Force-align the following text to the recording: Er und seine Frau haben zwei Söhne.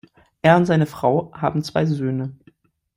Er 0.41 0.57
und 0.57 0.65
seine 0.65 0.87
Frau 0.87 1.31
haben 1.35 1.61
zwei 1.63 1.85
Söhne. 1.85 2.35